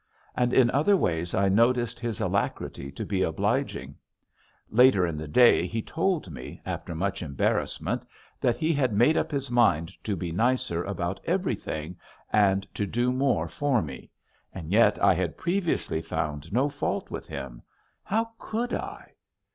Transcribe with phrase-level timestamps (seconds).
[0.35, 3.95] And in other ways I noticed his alacrity to be obliging.
[4.71, 8.01] Later in the day he told me, after much embarrassment,
[8.39, 11.97] that he had made up his mind to be nicer about everything
[12.33, 14.09] and to do more for me,
[14.51, 17.61] and yet I had previously found no fault with him;
[18.03, 19.11] how could I!